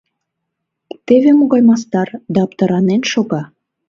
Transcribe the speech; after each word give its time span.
Теве 1.05 1.31
могай 1.39 1.61
мастар, 1.69 2.09
да 2.33 2.39
аптыранен 2.45 3.01
шога... 3.11 3.41